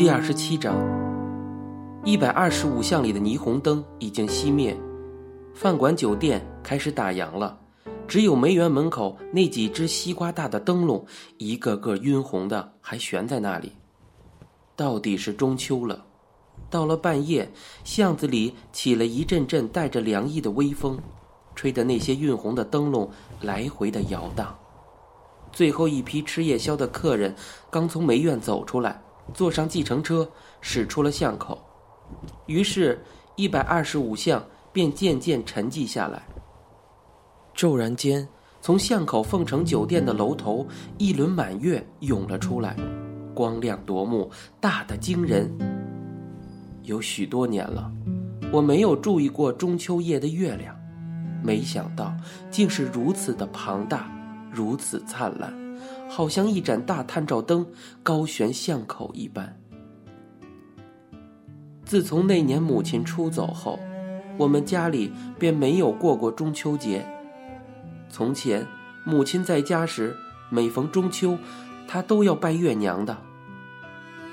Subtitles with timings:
[0.00, 0.74] 第二十七章，
[2.06, 4.74] 一百二十五巷里的霓虹灯已经熄灭，
[5.52, 7.60] 饭馆酒店开始打烊了，
[8.08, 11.04] 只有梅园门口那几只西瓜大的灯笼，
[11.36, 13.72] 一个个晕红的，还悬在那里。
[14.74, 16.02] 到底是中秋了，
[16.70, 17.52] 到了半夜，
[17.84, 20.98] 巷子里起了一阵阵带着凉意的微风，
[21.54, 23.10] 吹得那些晕红的灯笼
[23.42, 24.58] 来回的摇荡。
[25.52, 27.34] 最后一批吃夜宵的客人
[27.70, 29.02] 刚从梅院走出来。
[29.32, 30.28] 坐上计程车，
[30.60, 31.58] 驶出了巷口，
[32.46, 33.02] 于是，
[33.36, 36.22] 一百二十五巷便渐渐沉寂下来。
[37.54, 38.26] 骤然间，
[38.60, 40.66] 从巷口凤城酒店的楼头，
[40.98, 42.76] 一轮满月涌了出来，
[43.34, 44.30] 光亮夺目，
[44.60, 45.50] 大的惊人。
[46.82, 47.92] 有许多年了，
[48.52, 50.74] 我没有注意过中秋夜的月亮，
[51.42, 52.14] 没想到
[52.50, 54.10] 竟是如此的庞大，
[54.50, 55.59] 如此灿烂。
[56.10, 57.64] 好像一盏大探照灯
[58.02, 59.56] 高悬巷口一般。
[61.84, 63.78] 自从那年母亲出走后，
[64.36, 67.06] 我们家里便没有过过中秋节。
[68.08, 68.66] 从前，
[69.06, 70.16] 母亲在家时，
[70.50, 71.38] 每逢中秋，
[71.86, 73.16] 她都要拜月娘的。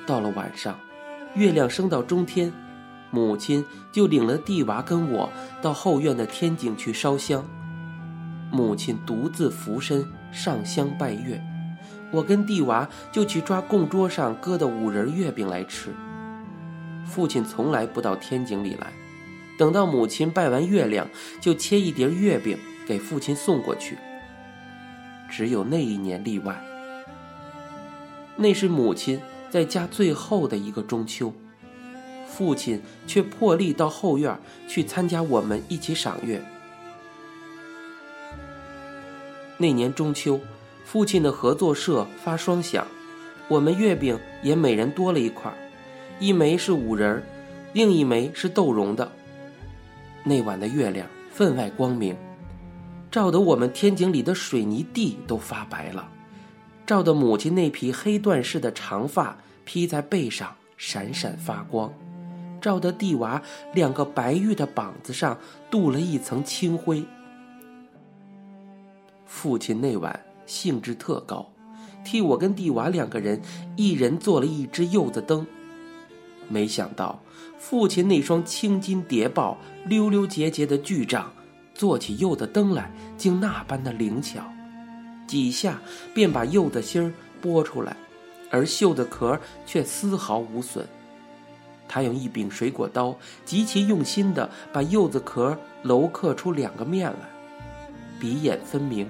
[0.07, 0.79] 到了晚上，
[1.35, 2.51] 月亮升到中天，
[3.11, 5.29] 母亲就领了弟娃跟我
[5.61, 7.45] 到后院的天井去烧香。
[8.51, 11.39] 母亲独自俯身上香拜月。
[12.11, 15.93] 我跟弟娃就去抓供桌上搁的五仁月饼来吃。
[17.05, 18.93] 父亲从来不到天井里来，
[19.57, 21.07] 等到母亲拜完月亮，
[21.41, 23.97] 就切一碟月饼给父亲送过去。
[25.29, 26.61] 只有那一年例外，
[28.35, 31.33] 那是母亲在家最后的一个中秋，
[32.27, 36.41] 父亲却破例到后院去参加我们一起赏月。
[39.57, 40.39] 那年中秋。
[40.87, 42.87] 父亲的合作社发双响，
[43.49, 45.53] 我们月饼也每人多了一块，
[46.17, 47.23] 一枚是五仁儿，
[47.73, 49.11] 另一枚是豆蓉的。
[50.23, 52.15] 那晚的月亮分外光明，
[53.11, 56.09] 照得我们天井里的水泥地都发白了，
[56.85, 61.91] 照得母亲那匹黑缎似的长发披在背上闪闪发光，
[62.61, 63.41] 照得地娃
[63.73, 65.37] 两个白玉的膀子上
[65.69, 67.03] 镀了一层青灰。
[69.25, 70.26] 父亲那晚。
[70.47, 71.47] 兴致特高，
[72.03, 73.39] 替我跟弟娃两个人
[73.75, 75.45] 一人做了一只柚子灯。
[76.49, 77.19] 没想到
[77.59, 81.31] 父亲那双青筋叠抱、溜溜结结的巨掌，
[81.75, 84.41] 做起柚子灯来竟那般的灵巧，
[85.27, 85.79] 几下
[86.13, 87.13] 便把柚子芯儿
[87.43, 87.97] 剥出来，
[88.49, 90.87] 而柚子壳却丝毫无损。
[91.89, 97.29] 他用一柄水果刀，极其用心地把柚子壳镂刻出两个面来，
[98.19, 99.07] 鼻眼分明。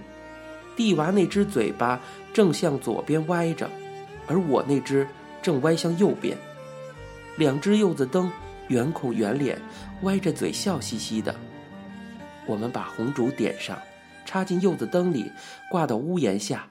[0.77, 1.99] 地娃那只嘴巴
[2.31, 3.69] 正向左边歪着，
[4.27, 5.05] 而我那只
[5.41, 6.37] 正歪向右边。
[7.35, 8.31] 两只柚子灯，
[8.67, 9.59] 圆孔圆脸，
[10.03, 11.35] 歪着嘴笑嘻嘻的。
[12.45, 13.77] 我们把红烛点上，
[14.23, 15.29] 插进柚子灯里，
[15.69, 16.69] 挂到屋檐下。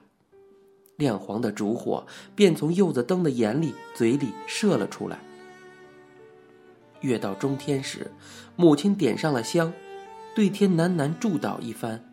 [0.95, 5.19] 亮黄的烛火便从柚子灯的眼里、嘴里射了出来。
[7.01, 8.09] 月到中天时，
[8.55, 9.71] 母亲点上了香，
[10.33, 12.03] 对天喃喃祝祷一番，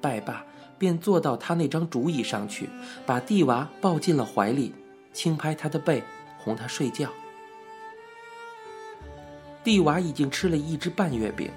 [0.00, 0.44] 拜罢。
[0.78, 2.68] 便坐到他那张竹椅上去，
[3.04, 4.74] 把蒂娃抱进了怀里，
[5.12, 6.02] 轻拍他的背，
[6.38, 7.10] 哄他睡觉。
[9.64, 11.50] 蒂娃已经吃了一只半月饼，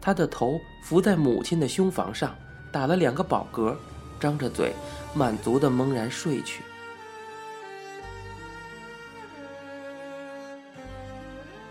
[0.00, 2.34] 他的头伏在母亲的胸房上，
[2.72, 3.76] 打了两个饱嗝，
[4.18, 4.72] 张着嘴，
[5.14, 6.62] 满足的蒙然睡去。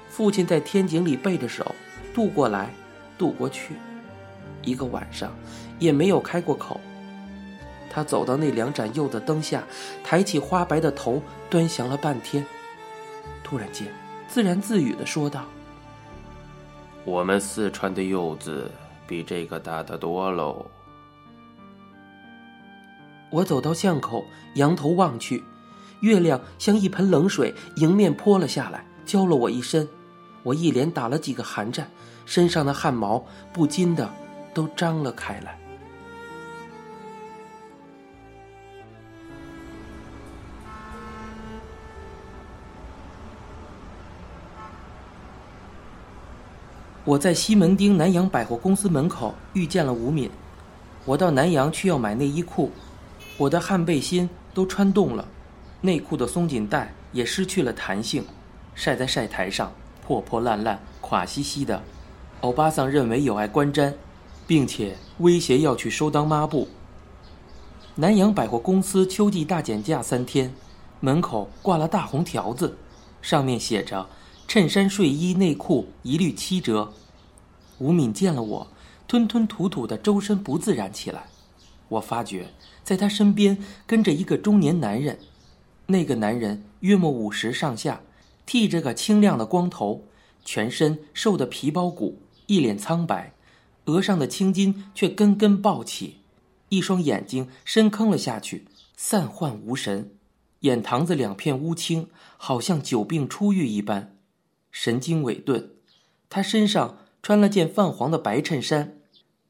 [0.09, 1.75] 父亲在天井里背着手，
[2.13, 2.73] 渡过来，
[3.17, 3.75] 渡过去。
[4.63, 5.31] 一个晚上，
[5.79, 6.79] 也没有开过口。
[7.89, 9.63] 他走到那两盏柚的灯下，
[10.03, 12.45] 抬起花白的头，端详了半天，
[13.43, 13.87] 突然间，
[14.27, 15.45] 自言自语的说道
[17.05, 18.69] ：“我们四川的柚子
[19.07, 20.65] 比这个大得多喽。”
[23.31, 24.23] 我走到巷口，
[24.55, 25.43] 仰头望去，
[26.01, 29.87] 月亮像一盆冷水迎面泼了下来，浇了我一身。
[30.43, 31.89] 我一连打了几个寒战，
[32.25, 34.09] 身上的汗毛不禁的。
[34.53, 35.59] 都张了开来。
[47.07, 50.29] 我在西门町南洋百货公司门口遇见了吴敏。
[51.05, 52.69] 我到南洋去要买内衣裤，
[53.37, 55.25] 我的汗背心都穿洞了，
[55.79, 58.25] 内裤的松紧带也失去了弹性，
[58.75, 59.71] 晒在晒台上
[60.05, 61.81] 破破烂烂、垮兮兮的。
[62.41, 63.93] 欧巴桑认为有碍观瞻。
[64.45, 66.69] 并且威胁要去收当抹布。
[67.95, 70.53] 南洋百货公司秋季大减价三天，
[71.01, 72.77] 门口挂了大红条子，
[73.21, 74.07] 上面写着
[74.47, 76.93] “衬衫、睡衣、内裤一律七折”。
[77.79, 78.67] 吴敏见了我，
[79.07, 81.25] 吞吞吐吐的，周身不自然起来。
[81.89, 82.47] 我发觉，
[82.83, 85.19] 在他身边跟着一个中年男人，
[85.87, 88.01] 那个男人约莫五十上下，
[88.45, 90.05] 剃着个清亮的光头，
[90.45, 93.33] 全身瘦得皮包骨，一脸苍白，
[93.85, 96.17] 额上的青筋却根根暴起，
[96.69, 98.65] 一双眼睛深坑了下去，
[98.95, 100.11] 散涣无神。
[100.61, 102.07] 眼膛子两片乌青，
[102.37, 104.16] 好像久病初愈一般，
[104.71, 105.71] 神经萎顿。
[106.29, 108.99] 他身上穿了件泛黄的白衬衫，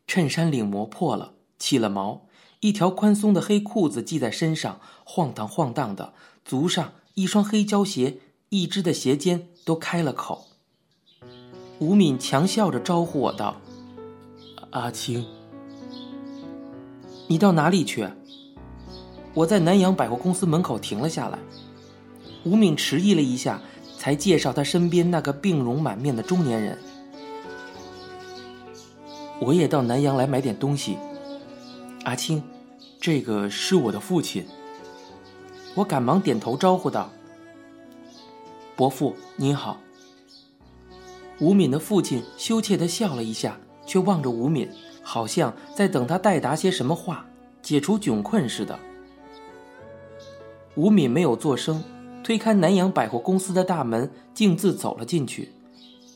[0.05, 2.27] 衬衫领磨破了，起了毛。
[2.59, 6.13] 一条宽松的黑裤子系在身上，晃荡晃荡的。
[6.43, 8.19] 足上一双黑胶鞋，
[8.49, 10.47] 一只的鞋尖都开了口。
[11.79, 13.61] 吴敏强笑着招呼我道
[14.71, 15.25] ：“阿青，
[17.27, 18.07] 你到哪里去？”
[19.35, 21.37] 我在南洋百货公司门口停了下来，
[22.43, 23.61] 吴敏迟疑了一下，
[23.97, 26.77] 才介绍他身边那个病容满面的中年人。
[29.39, 30.97] 我也到南洋来买点东西。
[32.03, 32.41] 阿青，
[33.01, 34.45] 这个是我的父亲。
[35.75, 37.11] 我赶忙点头招呼道
[38.75, 39.77] ：“伯父您好。”
[41.39, 44.67] 吴敏的父亲羞怯的笑了一下，却望着吴敏，
[45.03, 47.25] 好像在等他代答些什么话，
[47.61, 48.79] 解除窘困似的。
[50.73, 51.83] 吴敏没有作声，
[52.27, 55.49] 推开南洋百货公司的大门，径自走了进去。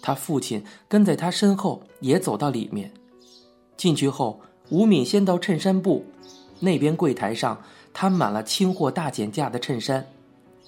[0.01, 2.91] 他父亲跟在他身后，也走到里面。
[3.77, 6.03] 进去后，吴敏先到衬衫部，
[6.59, 7.57] 那边柜台上
[7.93, 10.05] 摊满了清货大减价的衬衫，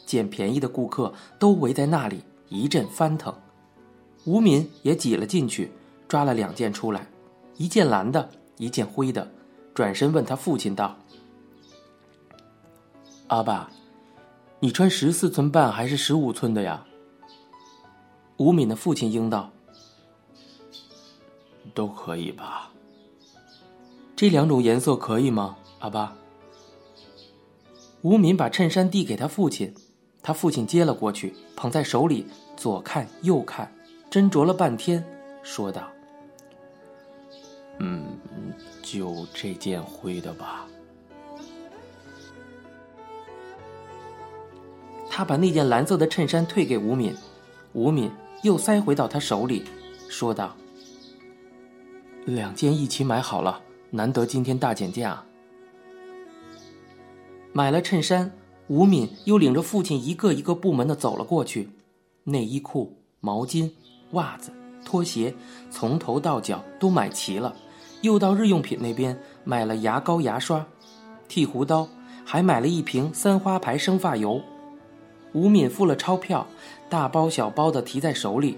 [0.05, 3.35] 捡便宜的顾客都围在那里，一阵翻腾。
[4.23, 5.69] 吴敏也挤了进去，
[6.07, 7.05] 抓了两件出来，
[7.57, 9.29] 一件蓝的，一件灰的，
[9.73, 10.97] 转身问他父亲道
[13.27, 13.69] ：“阿爸。”
[14.63, 16.85] 你穿十四寸半还是十五寸的呀？
[18.37, 19.51] 吴敏的父亲应道
[21.75, 22.71] ：“都可以吧。”
[24.15, 26.15] 这两种颜色可以吗，阿爸？
[28.03, 29.75] 吴敏把衬衫递给他父亲，
[30.21, 32.25] 他父亲接了过去，捧在手里，
[32.55, 33.69] 左看右看，
[34.09, 35.05] 斟酌了半天，
[35.43, 35.91] 说道
[37.79, 38.17] ：“嗯，
[38.81, 40.65] 就这件灰的吧。”
[45.15, 47.15] 他把那件蓝色的衬衫退给吴敏，
[47.73, 48.09] 吴敏
[48.41, 49.63] 又塞回到他手里，
[50.09, 50.55] 说道
[52.25, 53.61] ：“两件一起买好了，
[53.91, 55.23] 难得今天大减价。”
[57.53, 58.31] 买了衬衫，
[58.65, 61.69] 吴敏又领着父亲一个一个部门的走了过去，
[62.23, 63.69] 内衣裤、毛巾、
[64.13, 64.51] 袜子、
[64.83, 65.35] 拖鞋，
[65.69, 67.55] 从头到脚都买齐了。
[68.01, 70.65] 又到日用品那边买了牙膏、牙刷、
[71.27, 71.87] 剃胡刀，
[72.25, 74.41] 还买了一瓶三花牌生发油。
[75.33, 76.45] 吴敏付了钞票，
[76.89, 78.57] 大包小包的提在手里。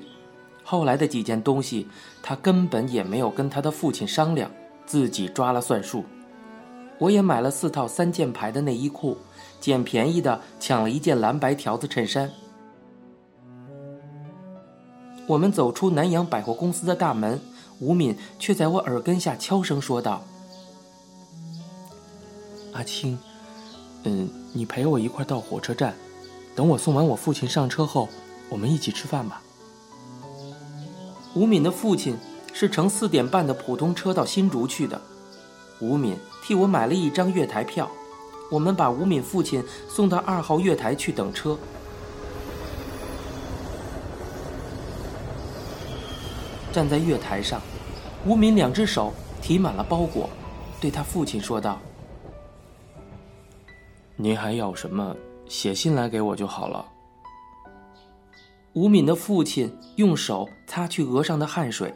[0.64, 1.88] 后来的几件东西，
[2.22, 4.50] 他根本也没有跟他的父亲商量，
[4.86, 6.04] 自己抓了算数。
[6.98, 9.18] 我也买了四套三件牌的内衣裤，
[9.60, 12.30] 捡便宜的抢了一件蓝白条子衬衫。
[15.28, 17.40] 我们走出南洋百货公司的大门，
[17.80, 20.22] 吴敏却在我耳根下悄声说道
[22.74, 23.18] ：“阿青，
[24.04, 25.94] 嗯，你陪我一块到火车站。”
[26.56, 28.08] 等我送完我父亲上车后，
[28.50, 29.42] 我们一起吃饭吧。
[31.34, 32.18] 吴敏的父亲
[32.54, 35.02] 是乘四点半的普通车到新竹去的，
[35.82, 37.92] 吴敏替我买了一张月台票，
[38.50, 41.58] 我们把吴敏父亲送到二号月台去等车。
[46.72, 47.62] 站在月台上，
[48.26, 50.30] 吴敏两只手提满了包裹，
[50.80, 51.80] 对他父亲说道
[54.16, 55.14] ：“您还要什么？”
[55.48, 56.86] 写信来给我就好了。
[58.74, 61.94] 吴敏的父亲用手擦去额上的汗水，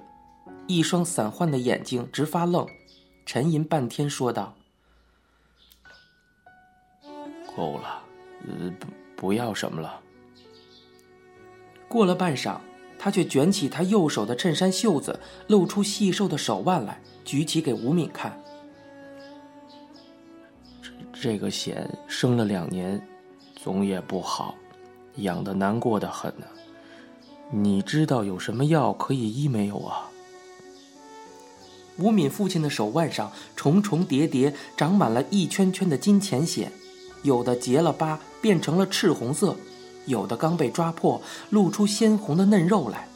[0.66, 2.66] 一双散涣的眼睛直发愣，
[3.26, 4.56] 沉吟半天，说道
[7.54, 8.02] ：“够了，
[8.48, 8.88] 呃，不，
[9.18, 10.00] 不要什么了。”
[11.90, 12.58] 过了半晌，
[12.98, 18.42] 他却卷起他右手的衬衫袖子，露出细瘦的手腕来，举起给吴敏看。
[20.82, 23.06] 这这个险生了两年。
[23.62, 24.56] 总也不好，
[25.18, 26.46] 养的难过的很呢。
[27.52, 30.10] 你知道有什么药可以医没有啊？
[31.98, 36.70] 吴敏父亲的手腕上重重叠叠长满了一圈圈的金钱癣，
[37.24, 39.56] 有的结了疤变成了赤红色，
[40.06, 43.10] 有的刚被抓破露出鲜红的嫩肉来。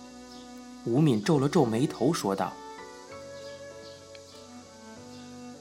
[0.86, 2.52] 吴敏皱了皱眉头说道：“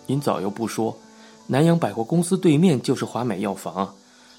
[0.06, 0.98] 您早又不说，
[1.46, 3.94] 南洋百货公司对面就是华美药房。”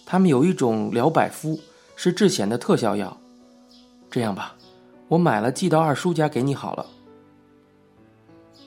[0.06, 1.60] 他们有一种疗百肤，
[1.96, 3.18] 是治癣的特效药。
[4.12, 4.56] 这样吧，
[5.08, 6.86] 我买了寄到二叔家给你好了。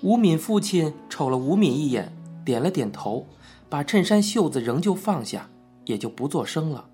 [0.02, 3.26] 吴敏父亲瞅了吴敏一眼，点了点头，
[3.68, 5.48] 把衬衫袖子仍旧放下，
[5.84, 6.86] 也就不作声了。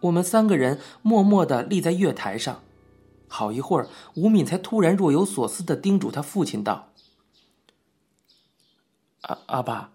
[0.00, 2.60] 我们三个人默默地立在月台上，
[3.28, 6.88] 好一会儿，吴敏才突然若有所思地叮嘱他父亲道
[9.22, 9.90] ：“阿阿爸，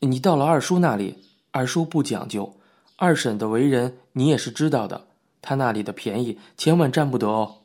[0.00, 1.18] 你到了二叔那里，
[1.52, 2.54] 二叔不讲究，
[3.00, 5.08] 二婶的为人你也是知道的，
[5.40, 7.62] 她那里的便宜千万占不得哦。”“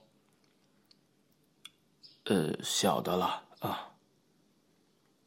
[2.24, 3.90] 呃，晓得了。”啊！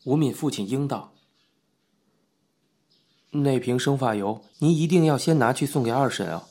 [0.04, 1.12] 吴敏父亲应道
[3.32, 6.44] ：“那瓶生发油，您一定要先拿去送给二婶啊，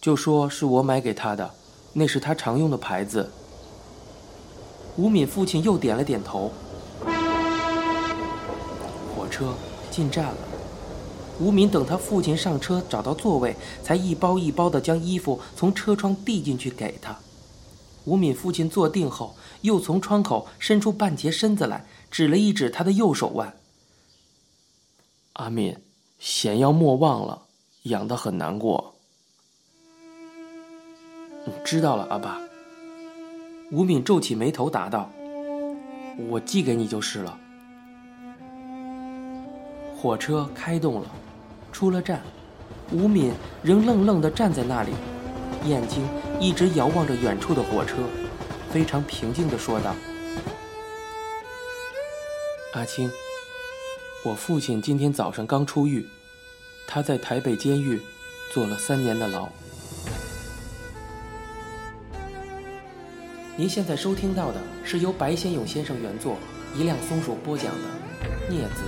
[0.00, 1.52] 就说是我买给她的，
[1.94, 3.32] 那是她常用的牌子。”
[4.96, 6.52] 吴敏父亲又点了点头。
[9.16, 9.52] 火车
[9.90, 10.36] 进站了，
[11.40, 17.18] 吴敏等他父亲上车，找到座位，才一包一包的将衣服从车窗递进去给他。
[18.04, 19.34] 吴敏父亲坐定后。
[19.62, 23.54] 又从窗口伸出半截身子来，指了一指他的右手腕。
[25.34, 25.76] 阿敏，
[26.18, 27.42] 险要莫忘了，
[27.84, 28.96] 养得很难过。
[31.64, 32.40] 知道了，阿爸。
[33.70, 35.08] 吴敏皱起眉头答道
[36.28, 37.38] ：“我寄给你就是了。”
[39.96, 41.08] 火车开动了，
[41.72, 42.22] 出了站，
[42.92, 44.92] 吴敏仍愣愣地站在那里，
[45.64, 46.06] 眼睛
[46.38, 47.96] 一直遥望着远处的火车。
[48.70, 49.94] 非常平静地说道
[52.72, 53.10] ：“阿青，
[54.24, 56.06] 我父亲今天早上刚出狱，
[56.86, 58.00] 他在台北监狱
[58.52, 59.48] 坐了三年的牢。”
[63.56, 66.38] 您现在收听到的是由白先勇先生原作，
[66.74, 67.80] 一辆松鼠播讲的
[68.50, 68.82] 《镊子》。